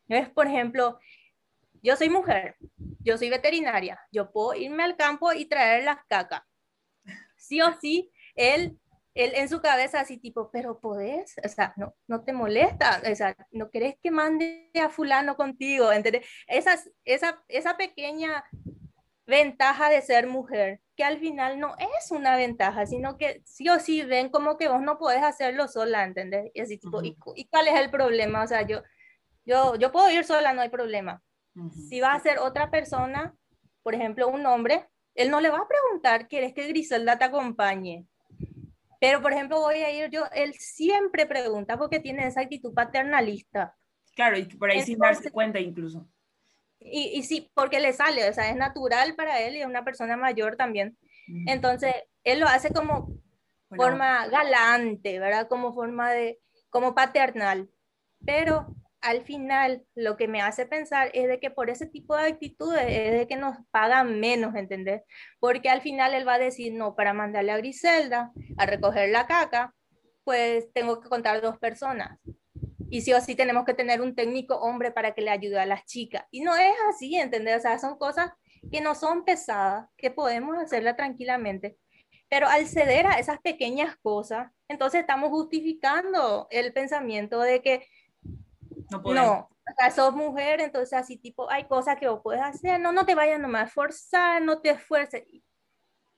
[0.09, 0.99] Es, por ejemplo,
[1.83, 2.57] yo soy mujer,
[3.01, 6.43] yo soy veterinaria, yo puedo irme al campo y traer las cacas.
[7.37, 8.79] Sí o sí, él,
[9.15, 13.15] él en su cabeza así tipo, pero podés, o sea, no, no te molesta, o
[13.15, 16.25] sea, no querés que mande a fulano contigo, ¿entendés?
[16.47, 18.45] Esa, esa, esa pequeña
[19.27, 23.79] ventaja de ser mujer, que al final no es una ventaja, sino que sí o
[23.79, 26.51] sí ven como que vos no podés hacerlo sola, ¿entendés?
[26.55, 28.43] Y así tipo, ¿y, cuál es el problema?
[28.43, 28.83] O sea, yo,
[29.45, 31.23] yo, yo puedo ir sola, no hay problema.
[31.89, 33.35] Si va a ser otra persona,
[33.83, 38.07] por ejemplo, un hombre, él no le va a preguntar, ¿quieres que Griselda te acompañe?
[39.01, 43.77] Pero, por ejemplo, voy a ir yo, él siempre pregunta porque tiene esa actitud paternalista.
[44.15, 46.09] Claro, y por ahí sin darse cuenta incluso.
[46.85, 49.85] Y, y, sí, porque le sale, o sea, es natural para él y es una
[49.85, 50.97] persona mayor también.
[51.47, 53.09] Entonces, él lo hace como
[53.69, 55.49] forma galante, ¿verdad?
[55.49, 56.41] Como forma de,
[56.71, 57.71] como paternal.
[58.25, 62.29] Pero al final, lo que me hace pensar es de que por ese tipo de
[62.29, 65.03] actitudes es de que nos pagan menos, ¿entendés?
[65.41, 69.27] Porque al final él va a decir, no, para mandarle a Griselda a recoger la
[69.27, 69.75] caca,
[70.25, 72.19] pues tengo que contar dos personas
[72.93, 75.65] y sí o sí tenemos que tener un técnico hombre para que le ayude a
[75.65, 76.27] las chicas.
[76.31, 77.57] Y no es así, ¿entendés?
[77.57, 78.31] O sea, son cosas
[78.71, 81.79] que no son pesadas, que podemos hacerla tranquilamente.
[82.29, 87.89] Pero al ceder a esas pequeñas cosas, entonces estamos justificando el pensamiento de que
[88.91, 92.79] no, no o sea, sos mujer, entonces así tipo, hay cosas que vos puedes hacer,
[92.79, 95.23] no, no te vayas nomás a forzar, no te esfuerces.
[95.33, 95.43] Y,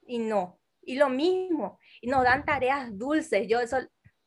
[0.09, 3.79] y no, y lo mismo, y nos dan tareas dulces, yo eso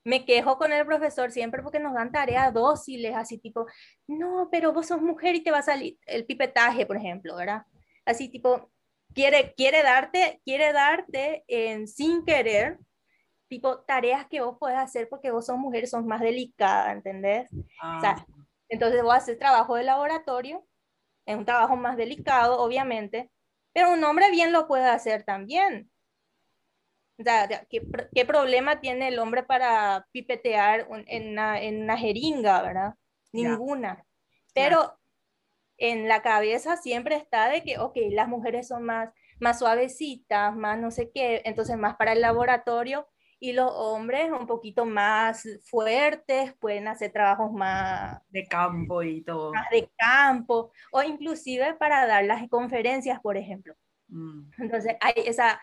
[0.07, 3.65] me quejo con el profesor siempre porque nos dan tareas dóciles, así tipo,
[4.07, 7.63] no, pero vos sos mujer y te va a salir el pipetaje, por ejemplo, ¿verdad?
[8.05, 8.71] Así tipo,
[9.13, 12.79] quiere, quiere darte, quiere darte en, sin querer,
[13.49, 17.51] tipo, tareas que vos podés hacer porque vos sos mujer, sos más delicada, ¿entendés?
[17.51, 18.25] O sea, ah.
[18.69, 20.65] entonces vos haces trabajo de laboratorio,
[21.25, 23.29] es un trabajo más delicado, obviamente,
[23.73, 25.91] pero un hombre bien lo puede hacer también.
[27.69, 32.93] ¿Qué, problema tiene el hombre para pipetear en una, en una jeringa, verdad?
[33.31, 34.03] Ninguna.
[34.53, 34.97] Pero
[35.77, 40.77] en la cabeza siempre está de que, ok, las mujeres son más, más suavecitas, más
[40.79, 43.07] no sé qué, entonces más para el laboratorio
[43.39, 49.53] y los hombres un poquito más fuertes, pueden hacer trabajos más de campo y todo.
[49.53, 53.75] Más de campo, o inclusive para dar las conferencias, por ejemplo.
[54.07, 54.49] Mm.
[54.57, 55.61] Entonces hay esa,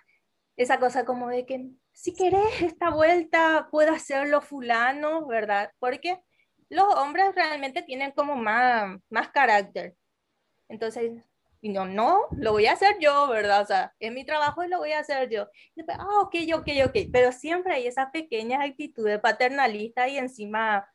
[0.57, 5.73] esa cosa como de que si querés esta vuelta puede hacerlo fulano, ¿verdad?
[5.79, 6.21] Porque
[6.69, 9.97] los hombres realmente tienen como más, más carácter.
[10.69, 11.13] Entonces,
[11.63, 13.63] no, no, lo voy a hacer yo, ¿verdad?
[13.63, 15.49] O sea, es mi trabajo y lo voy a hacer yo.
[15.75, 16.97] Y después, ah, ok, ok, ok.
[17.13, 20.87] Pero siempre hay esas pequeñas actitudes paternalistas y encima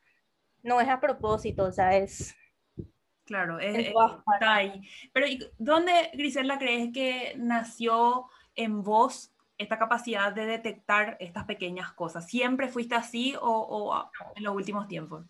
[0.62, 2.34] no es a propósito, o sea, es...
[3.24, 3.92] Claro, es,
[4.34, 4.82] está ahí.
[5.12, 12.26] Pero ¿dónde, Grisela, crees que nació en vos esta capacidad de detectar estas pequeñas cosas?
[12.26, 15.26] ¿Siempre fuiste así o, en los últimos tiempos?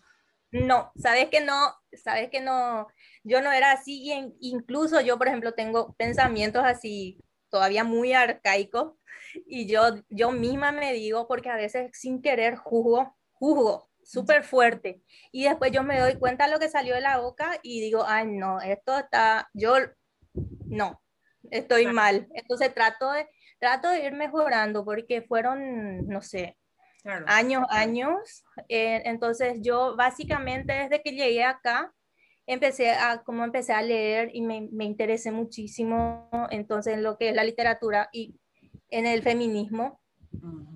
[0.51, 2.87] No, sabes que no, sabes que no,
[3.23, 8.93] yo no era así y incluso yo, por ejemplo, tengo pensamientos así todavía muy arcaicos
[9.45, 15.01] y yo, yo misma me digo, porque a veces sin querer juzgo, juzgo súper fuerte
[15.31, 18.03] y después yo me doy cuenta de lo que salió de la boca y digo,
[18.05, 19.75] ay no, esto está, yo
[20.65, 21.01] no,
[21.49, 22.27] estoy mal.
[22.33, 23.27] Entonces trato de,
[23.61, 26.57] trato de ir mejorando porque fueron, no sé,
[27.27, 28.43] años, años.
[28.67, 31.93] Eh, entonces yo básicamente desde que llegué acá,
[32.47, 37.29] empecé a, como empecé a leer y me, me interesé muchísimo entonces en lo que
[37.29, 38.35] es la literatura y
[38.89, 40.01] en el feminismo.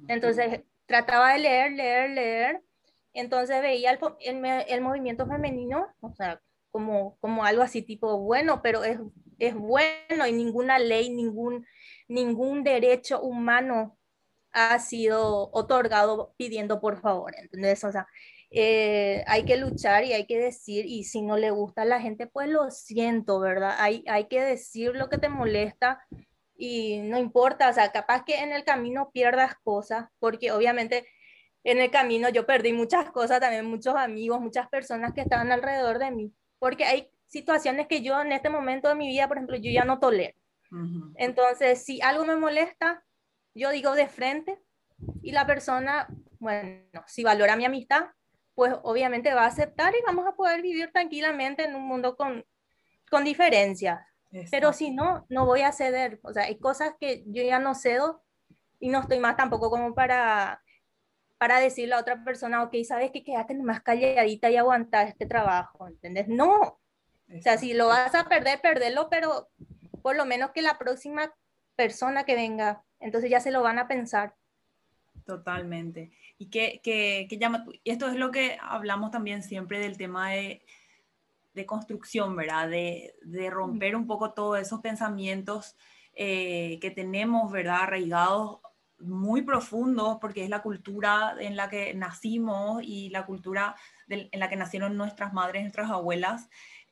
[0.08, 2.62] Entonces trataba de leer, leer, leer.
[3.13, 8.62] Entonces veía el, el, el movimiento femenino, o sea, como, como algo así tipo, bueno,
[8.62, 9.00] pero es,
[9.39, 11.65] es bueno y ninguna ley, ningún
[12.07, 13.97] ningún derecho humano
[14.51, 17.33] ha sido otorgado pidiendo por favor.
[17.37, 18.07] Entonces, o sea,
[18.51, 21.99] eh, hay que luchar y hay que decir, y si no le gusta a la
[21.99, 23.75] gente, pues lo siento, ¿verdad?
[23.79, 25.99] Hay, hay que decir lo que te molesta
[26.57, 31.05] y no importa, o sea, capaz que en el camino pierdas cosas, porque obviamente
[31.65, 35.99] en el camino yo perdí muchas cosas, también muchos amigos, muchas personas que estaban alrededor
[35.99, 39.57] de mí, porque hay situaciones que yo en este momento de mi vida, por ejemplo,
[39.57, 40.37] yo ya no tolero.
[41.15, 43.04] Entonces, si algo me molesta,
[43.54, 44.62] yo digo de frente
[45.21, 46.08] y la persona,
[46.39, 48.08] bueno, si valora mi amistad,
[48.54, 52.45] pues obviamente va a aceptar y vamos a poder vivir tranquilamente en un mundo con,
[53.10, 53.99] con diferencias.
[54.51, 56.19] Pero si no, no voy a ceder.
[56.23, 58.23] O sea, hay cosas que yo ya no cedo
[58.80, 60.62] y no estoy más tampoco como para,
[61.38, 65.88] para decirle a otra persona, ok, sabes que quédate más calladita y aguantar este trabajo,
[65.88, 66.28] ¿entendés?
[66.28, 66.80] No.
[67.34, 69.49] O sea, si lo vas a perder, perderlo, pero
[70.05, 71.33] por lo menos que la próxima
[71.75, 74.35] persona que venga, entonces ya se lo van a pensar.
[75.25, 76.11] Totalmente.
[76.37, 80.63] Y que, que, llama, esto es lo que hablamos también siempre del tema de,
[81.55, 82.69] de construcción, ¿verdad?
[82.69, 85.75] De, de, romper un poco todos esos pensamientos
[86.13, 87.81] eh, que tenemos, ¿verdad?
[87.81, 88.59] Arraigados
[88.99, 93.75] muy profundos, porque es la cultura en la que nacimos y la cultura
[94.07, 96.47] en la que nacieron nuestras madres, nuestras abuelas.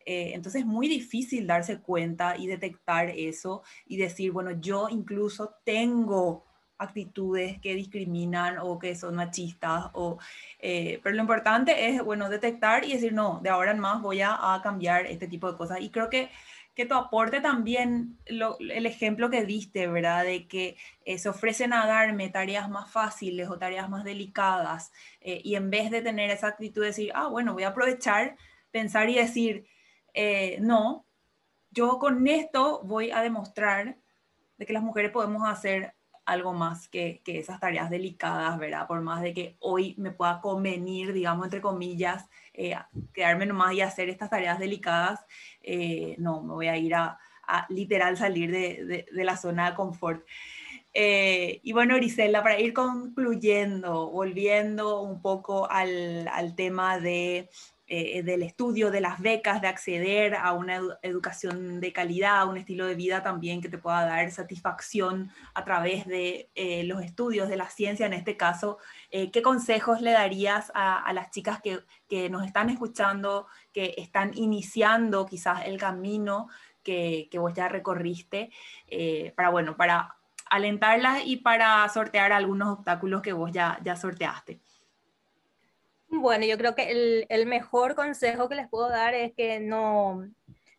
[0.05, 5.55] Eh, entonces es muy difícil darse cuenta y detectar eso y decir, bueno, yo incluso
[5.63, 6.45] tengo
[6.77, 10.17] actitudes que discriminan o que son machistas, o,
[10.59, 14.21] eh, pero lo importante es, bueno, detectar y decir, no, de ahora en más voy
[14.21, 15.79] a, cambiar este tipo de cosas.
[15.81, 16.29] Y creo que,
[16.75, 20.23] que tu aporte también, el ejemplo que diste, ¿verdad?
[20.25, 25.55] De que eh, se ofrecen a darme tareas más fáciles o tareas más delicadas, y
[25.55, 28.35] en vez de tener esa actitud de decir, ah, bueno, voy a aprovechar,
[28.71, 29.67] pensar y decir,
[30.13, 31.05] eh, no,
[31.71, 33.97] yo con esto voy a demostrar
[34.57, 35.95] de que las mujeres podemos hacer
[36.25, 38.87] algo más que, que, esas tareas delicadas, ¿verdad?
[38.87, 42.75] Por más de que hoy me pueda convenir, digamos, entre comillas, eh,
[43.13, 45.25] quedarme nomás y hacer estas tareas delicadas,
[45.61, 47.19] eh, no, me voy a ir a,
[47.67, 50.25] literal salir de, de, la zona de confort.
[50.93, 57.49] y bueno, Grisela, para ir concluyendo, volviendo un poco al, al tema de
[57.85, 62.55] eh, del estudio, de las becas, de acceder a una educación de calidad, a un
[62.55, 67.49] estilo de vida también que te pueda dar satisfacción a través de eh, los estudios,
[67.49, 68.77] de la ciencia en este caso.
[69.11, 74.31] Eh, ¿Qué consejos le darías a, las chicas que, que, nos están escuchando, que están
[74.33, 76.47] iniciando quizás el camino
[76.83, 78.49] que, que vos ya recorriste,
[79.35, 80.15] para, bueno, para
[80.49, 84.61] alentarlas y para sortear algunos obstáculos que vos ya, ya sorteaste?
[86.15, 90.23] Bueno, yo creo que el, mejor consejo que les puedo dar es que no,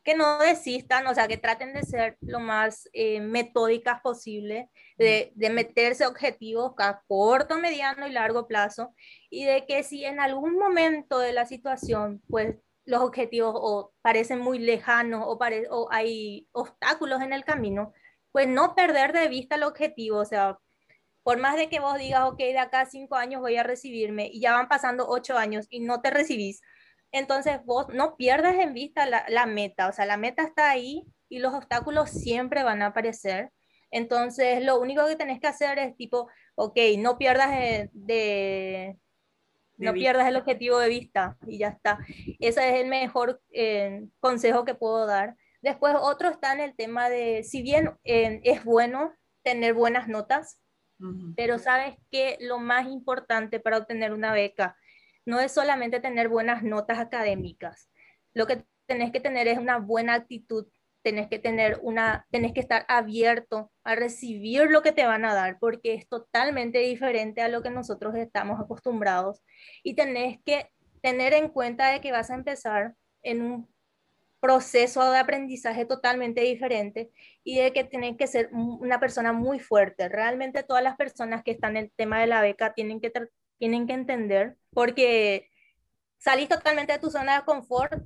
[0.05, 5.33] que no desistan, o sea, que traten de ser lo más eh, metódicas posible, de,
[5.35, 8.95] de, meterse objetivos a corto, mediano y largo plazo,
[9.29, 14.39] y de que si en algún momento de la situación, pues los objetivos o parecen
[14.41, 15.37] muy lejanos o,
[15.71, 17.93] o hay obstáculos en el camino,
[18.31, 20.59] pues no perder de vista el objetivo, o sea,
[21.25, 24.29] por más de que vos digas, ok, de acá a cinco años voy a recibirme
[24.33, 26.61] y ya van pasando ocho años y no te recibís,
[27.15, 31.39] entonces vos no pierdas en vista la, meta, o sea, la meta está ahí y
[31.39, 33.53] los obstáculos siempre van a aparecer.
[33.93, 37.51] Entonces, lo único que tenés que hacer es tipo, ok, no pierdas
[37.93, 38.99] de,
[39.77, 42.01] no pierdas el objetivo de vista y ya está.
[42.41, 45.37] Ese es el mejor eh, consejo que puedo dar.
[45.63, 49.13] Después, otro está en el tema de, si bien eh, es bueno
[49.45, 50.59] tener buenas notas,
[51.37, 54.77] pero sabes que lo más importante para obtener una beca
[55.27, 57.91] no es solamente tener buenas notas académicas.
[58.35, 60.67] Lo que tenés que tener es una buena actitud,
[61.03, 65.35] tenés que tener una, tenés que estar abierto a recibir lo que te van a
[65.35, 69.43] dar, porque es totalmente diferente a lo que nosotros estamos acostumbrados.
[69.83, 70.71] Y tenés que
[71.03, 73.74] tener en cuenta de que vas a empezar en un
[74.45, 77.11] proceso de aprendizaje totalmente diferente
[77.45, 80.11] y de que tienen que ser una persona muy fuerte.
[80.11, 83.11] Realmente todas las personas que están en el tema de la beca tienen que,
[83.57, 85.49] tienen que entender porque
[86.19, 88.03] salís totalmente de tu zona de confort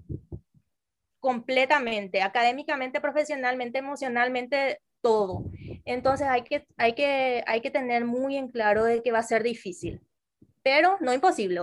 [1.19, 5.43] completamente, académicamente, profesionalmente, emocionalmente, todo.
[5.85, 9.25] Entonces hay que, hay que, hay que tener muy en claro de que va a
[9.25, 10.01] ser difícil,
[10.63, 11.59] pero no imposible.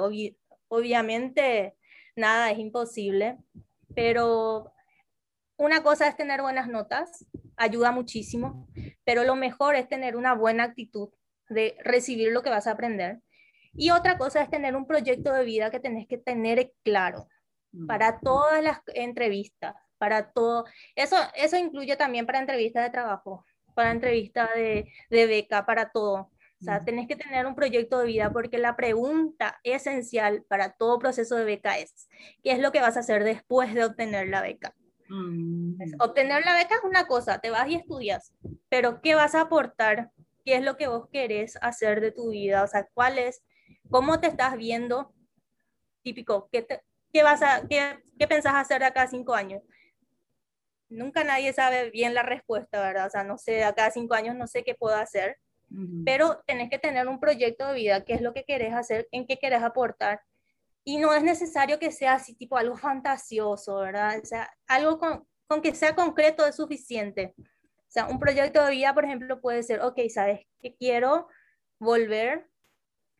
[0.67, 1.77] obviamente
[2.17, 3.37] nada es imposible,
[3.93, 4.71] pero
[5.57, 7.25] una cosa es tener buenas notas,
[7.55, 8.67] ayuda muchísimo,
[9.03, 11.09] pero lo mejor es tener una buena actitud
[11.49, 13.21] de recibir lo que vas a aprender.
[13.73, 17.27] Y otra cosa es tener un proyecto de vida que tenés que tener claro
[17.71, 17.87] mm.
[17.87, 20.65] para todas las entrevistas, para todo.
[20.95, 26.31] Eso, eso incluye también para entrevistas de trabajo, para entrevistas de, de beca, para todo.
[26.65, 31.35] Sea, tenés que tener un proyecto de vida porque la pregunta esencial para todo proceso
[31.35, 32.09] de beca es,
[32.43, 34.73] ¿qué es lo que vas a hacer después de obtener la beca?
[35.07, 35.75] Mm.
[35.99, 38.33] Obtener la beca es una cosa, te vas y estudias,
[38.67, 40.09] pero ¿qué vas a aportar?
[40.43, 42.63] ¿Qué es lo que vos querés hacer de tu vida?
[42.63, 43.43] O sea, ¿cuál es,
[43.91, 45.13] cómo te estás viendo?
[46.01, 46.65] Típico, ¿qué,
[47.13, 49.61] qué vas a, qué, qué pensás hacer de acá a cinco años?
[50.89, 53.05] Nunca nadie sabe bien la respuesta, ¿verdad?
[53.05, 55.37] O sea, no sé, a cinco años no sé qué puedo hacer
[56.05, 59.25] pero tenés que tener un proyecto de vida, qué es lo que querés hacer, en
[59.27, 60.21] qué querés aportar.
[60.83, 64.19] Y no es necesario que sea así tipo algo fantasioso, ¿verdad?
[64.21, 67.33] O sea, algo con, con que sea concreto es suficiente.
[67.37, 71.27] O sea, un proyecto de vida, por ejemplo, puede ser, ok, ¿sabes que quiero
[71.79, 72.49] volver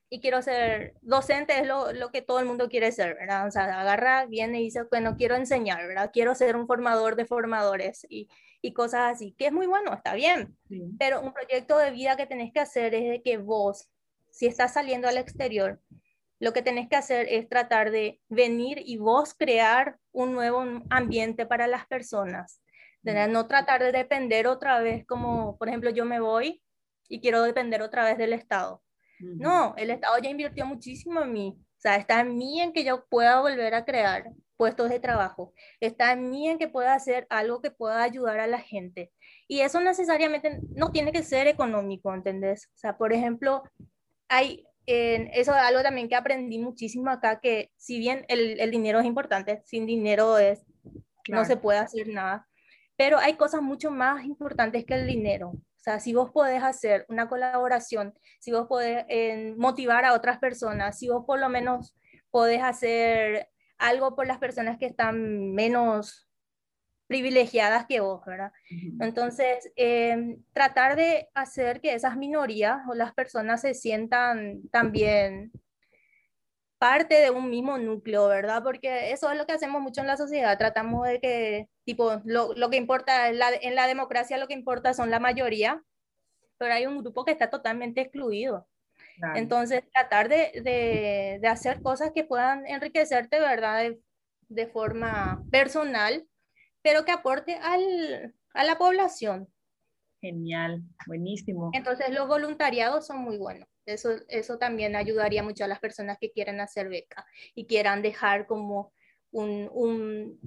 [0.09, 3.47] y quiero ser docente, es lo, lo, que todo el mundo quiere ser, ¿verdad?
[3.47, 6.11] O sea, agarra, viene y dice, bueno, quiero enseñar, ¿verdad?
[6.13, 8.29] Quiero ser un formador de formadores y,
[8.61, 10.57] y cosas así, que es muy bueno, está bien,
[10.97, 13.89] pero un proyecto de vida que tenés que hacer es de que vos,
[14.31, 15.81] si estás saliendo al exterior,
[16.39, 21.45] lo que tenés que hacer es tratar de venir y vos crear un nuevo ambiente
[21.45, 22.61] para las personas.
[23.03, 26.63] No tratar de depender otra vez, como por ejemplo yo me voy
[27.07, 28.81] y quiero depender otra vez del Estado.
[29.20, 31.57] No, el Estado ya invirtió muchísimo en mí.
[31.57, 35.53] O sea, está en mí en que yo pueda volver a crear puestos de trabajo.
[35.80, 39.11] Está en mí en que pueda hacer algo que pueda ayudar a la gente.
[39.47, 42.68] Y eso necesariamente no tiene que ser económico, ¿entendés?
[42.74, 43.63] O sea, por ejemplo,
[44.28, 48.99] hay, eso es algo también que aprendí muchísimo acá, que si bien el, el dinero
[48.99, 50.66] es importante, sin dinero es,
[51.30, 52.47] no se puede hacer nada,
[52.95, 55.53] pero hay cosas mucho más importantes que el dinero.
[55.86, 60.39] O sea, si vos podés hacer una colaboración, si vos podés eh, motivar a otras
[60.39, 61.95] personas, si vos por lo menos
[62.31, 66.27] podés hacer algo por las personas que están menos
[67.05, 68.51] privilegiadas que vos, ¿verdad?
[68.99, 75.51] Entonces, em, tratar de hacer que esas minorías o las personas se sientan también
[76.78, 78.63] parte de un mismo núcleo, ¿verdad?
[78.63, 82.53] Porque eso es lo que hacemos mucho en la sociedad, tratamos de que, tipo, lo,
[82.53, 85.84] lo que importa en la, en la democracia, lo que importa son la mayoría,
[86.57, 88.67] pero hay un grupo que está totalmente excluido.
[89.36, 93.91] Entonces, tratar de, de, hacer cosas que puedan enriquecerte, ¿verdad?
[94.49, 96.28] De, forma personal,
[96.82, 99.47] pero que aporte al, a la población.
[100.21, 101.71] Genial, buenísimo.
[101.73, 103.67] Entonces, los voluntariados son muy buenos.
[103.86, 108.47] Eso, eso también ayudaría mucho a las personas que quieren hacer beca y quieran dejar
[108.47, 108.91] como
[109.31, 110.39] un, un,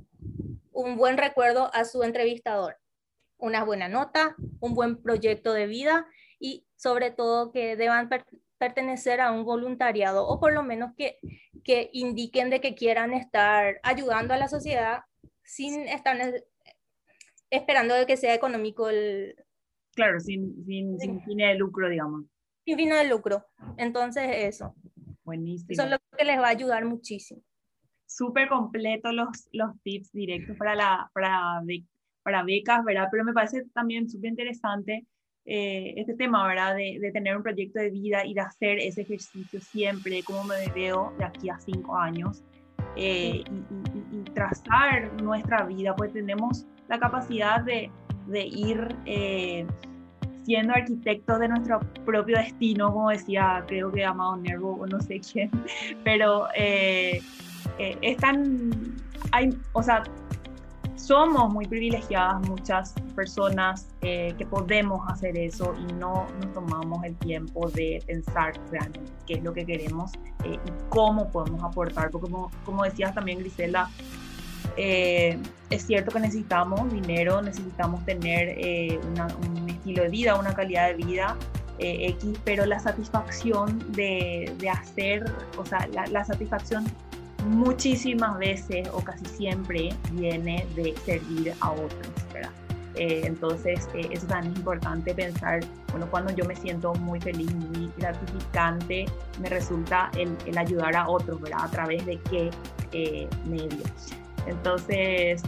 [0.73, 2.77] un buen recuerdo a su entrevistador.
[3.37, 6.07] Una buena nota, un buen proyecto de vida
[6.41, 8.09] y sobre todo que deban
[8.59, 11.19] pertenecer a un voluntariado o por lo menos que,
[11.63, 15.03] que indiquen de que quieran estar ayudando a la sociedad
[15.45, 16.17] sin estar
[17.51, 19.37] esperando de que sea económico el...
[19.95, 22.25] Claro, sin, sin, sin fin de lucro, digamos.
[22.69, 23.47] Sin fin de lucro.
[23.79, 24.75] Entonces, eso.
[25.25, 25.69] Buenísimo.
[25.71, 27.41] Eso es lo que les va a ayudar muchísimo.
[28.05, 31.63] Súper completo los, los tips directos para, la, para,
[32.23, 33.09] para becas, ¿verdad?
[33.11, 35.07] Pero me parece también súper interesante
[35.47, 36.77] eh, este tema, ¿verdad?
[36.77, 40.69] De, de, tener un proyecto de vida y de hacer ese ejercicio siempre, como me
[40.75, 42.45] veo de aquí a cinco años,
[42.97, 43.45] eh,
[44.13, 47.91] y, trazar nuestra vida, pues tenemos la capacidad de,
[48.27, 49.67] de ir eh,
[50.49, 55.21] siendo arquitectos de nuestro propio destino, como decía, creo que Amado Nervo o no sé
[55.21, 55.51] quién,
[56.05, 58.71] pero es tan,
[59.31, 60.03] hay, o sea,
[61.09, 67.17] somos muy privilegiadas muchas personas eh, que podemos hacer eso y no nos tomamos el
[67.17, 70.13] tiempo de pensar realmente qué es lo que queremos
[70.45, 73.89] eh, y cómo podemos aportar, porque como, como decías también Grisela,
[74.79, 75.39] eh,
[75.71, 78.57] es cierto que necesitamos dinero, necesitamos tener
[79.07, 81.37] un estilo de vida, una calidad de vida
[81.79, 86.85] X, pero la satisfacción de, de hacer, o sea, la, la satisfacción
[87.47, 92.51] muchísimas veces o casi siempre viene de servir a otros, ¿verdad?
[92.99, 95.61] Eh, entonces, eh, eso también es importante pensar,
[95.93, 99.07] bueno, cuando yo me siento muy feliz, muy gratificante,
[99.41, 101.61] me resulta el, el ayudar a otros, ¿verdad?
[101.63, 102.51] A través de qué
[102.93, 103.85] eh, medio.
[104.49, 105.43] Entonces,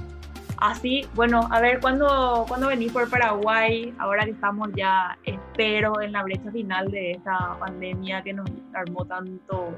[0.59, 3.95] así, bueno, a ver, ¿cuándo, cuando venís por Paraguay?
[3.99, 9.05] Ahora que estamos ya, espero, en la brecha final de esta pandemia que nos armó
[9.05, 9.75] tanto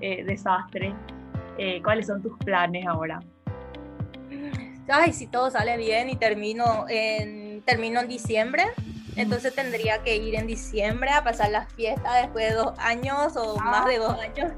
[0.00, 0.94] desastre.
[1.62, 3.20] Eh, ¿cuáles son tus planes ahora?
[4.88, 8.64] Ay, si todo sale bien y termino en, termino en diciembre,
[9.16, 13.56] entonces tendría que ir en diciembre a pasar las fiestas después de dos años o
[13.60, 13.64] ah.
[13.64, 14.52] más de dos años.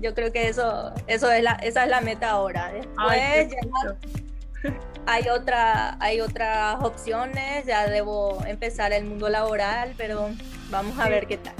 [0.00, 2.72] yo creo que eso, eso es la, esa es la meta ahora.
[2.72, 4.70] Después ya
[5.06, 10.30] hay, otra, hay otras opciones, ya debo empezar el mundo laboral, pero
[10.70, 11.54] vamos a ver qué tal.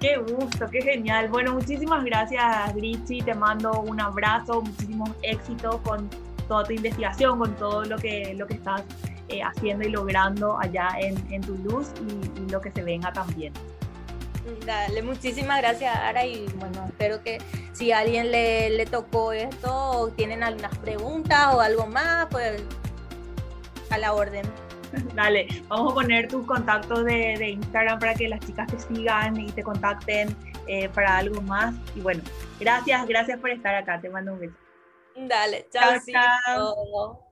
[0.00, 1.28] Qué gusto, qué genial.
[1.28, 3.22] Bueno, muchísimas gracias, Richie.
[3.22, 6.10] Te mando un abrazo, muchísimos éxitos con
[6.48, 8.82] toda tu investigación, con todo lo que, lo que estás
[9.28, 13.52] eh, haciendo y logrando allá en, en Toulouse y, y, lo que se venga también.
[14.66, 16.26] Dale, muchísimas gracias, Ara.
[16.26, 17.38] Y bueno, espero que
[17.72, 22.62] si a alguien le, le tocó esto o tienen algunas preguntas o algo más, pues
[23.90, 24.44] a la orden.
[25.14, 29.38] Dale, vamos a poner tus contactos de, de, Instagram para que las chicas te sigan
[29.38, 31.74] y te contacten eh, para algo más.
[31.94, 32.22] Y bueno,
[32.60, 34.00] gracias, gracias por estar acá.
[34.00, 34.54] Te mando un beso.
[35.16, 35.92] Dale, chao.
[36.06, 37.31] chao.